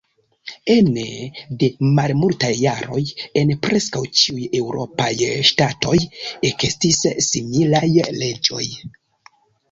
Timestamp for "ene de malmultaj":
0.75-2.47